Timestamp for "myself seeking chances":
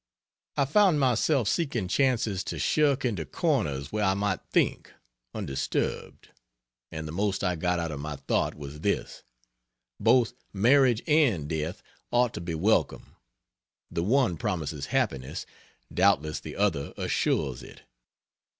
0.99-2.43